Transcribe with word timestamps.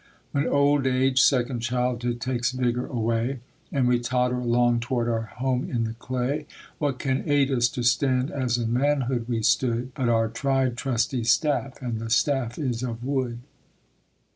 When 0.31 0.47
old 0.47 0.87
age 0.87 1.21
second 1.21 1.59
childhood, 1.59 2.19
takes 2.21 2.53
vigor 2.53 2.87
away, 2.87 3.41
And 3.71 3.87
we 3.87 3.99
totter 3.99 4.39
along 4.39 4.79
toward 4.79 5.07
our 5.07 5.27
home 5.37 5.69
in 5.69 5.83
the 5.83 5.93
clay, 5.93 6.47
What 6.79 6.97
can 6.97 7.29
aid 7.29 7.51
us 7.51 7.69
to 7.69 7.83
stand 7.83 8.31
as 8.31 8.57
in 8.57 8.73
manhood 8.73 9.27
we 9.27 9.43
stood 9.43 9.93
But 9.93 10.09
our 10.09 10.27
tried, 10.27 10.75
trusty 10.75 11.23
staff? 11.23 11.79
and 11.83 11.99
the 11.99 12.09
staff 12.09 12.57
is 12.57 12.81
of 12.81 13.03
wood. 13.03 13.41